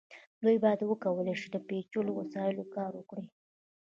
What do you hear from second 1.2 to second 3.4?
شي په پیچلو وسایلو کار وکړي.